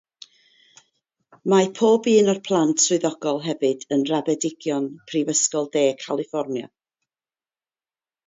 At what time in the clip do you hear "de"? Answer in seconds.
5.77-5.85